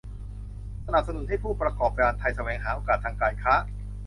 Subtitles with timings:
[0.85, 3.53] สนับสนุนให้ผู้ประกอบการไทยแสวงหาโอกาสทางการค้า